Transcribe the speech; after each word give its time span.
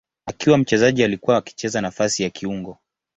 Akiwa 0.25 0.57
mchezaji 0.57 1.03
alikuwa 1.03 1.37
akicheza 1.37 1.81
nafasi 1.81 2.23
ya 2.23 2.29
kiungo. 2.29 2.77